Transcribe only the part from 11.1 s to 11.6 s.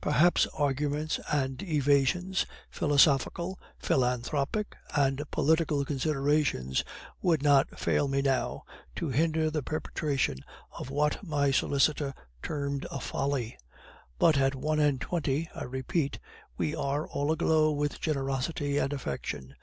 my